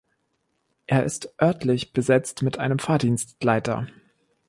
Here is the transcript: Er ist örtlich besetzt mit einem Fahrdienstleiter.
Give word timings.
Er 0.87 1.03
ist 1.03 1.31
örtlich 1.39 1.93
besetzt 1.93 2.41
mit 2.41 2.57
einem 2.57 2.79
Fahrdienstleiter. 2.79 3.85